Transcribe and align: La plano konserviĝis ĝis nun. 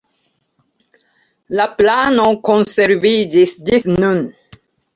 La 1.59 1.67
plano 1.81 2.25
konserviĝis 2.49 3.55
ĝis 3.71 3.89
nun. 3.95 4.27